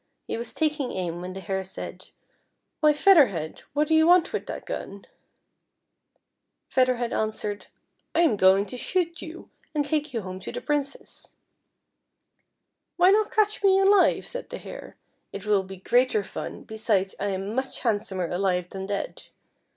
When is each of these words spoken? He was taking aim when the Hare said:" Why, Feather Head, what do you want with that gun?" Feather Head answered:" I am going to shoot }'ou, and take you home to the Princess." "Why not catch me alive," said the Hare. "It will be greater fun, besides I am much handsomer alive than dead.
He 0.25 0.35
was 0.35 0.51
taking 0.55 0.93
aim 0.93 1.21
when 1.21 1.33
the 1.33 1.39
Hare 1.41 1.63
said:" 1.63 2.07
Why, 2.79 2.91
Feather 2.91 3.27
Head, 3.27 3.59
what 3.73 3.87
do 3.87 3.93
you 3.93 4.07
want 4.07 4.33
with 4.33 4.47
that 4.47 4.65
gun?" 4.65 5.05
Feather 6.73 6.95
Head 6.95 7.13
answered:" 7.13 7.67
I 8.15 8.21
am 8.21 8.35
going 8.35 8.65
to 8.65 8.77
shoot 8.77 9.21
}'ou, 9.21 9.51
and 9.75 9.85
take 9.85 10.11
you 10.11 10.21
home 10.21 10.39
to 10.39 10.51
the 10.51 10.59
Princess." 10.59 11.27
"Why 12.97 13.11
not 13.11 13.29
catch 13.31 13.63
me 13.63 13.79
alive," 13.79 14.25
said 14.25 14.49
the 14.49 14.57
Hare. 14.57 14.95
"It 15.31 15.45
will 15.45 15.61
be 15.61 15.77
greater 15.77 16.23
fun, 16.23 16.63
besides 16.63 17.13
I 17.19 17.27
am 17.27 17.53
much 17.53 17.81
handsomer 17.81 18.27
alive 18.27 18.71
than 18.71 18.87
dead. 18.87 19.25